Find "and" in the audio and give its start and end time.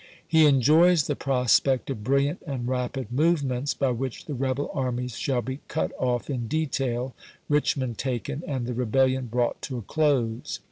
2.47-2.67, 8.47-8.65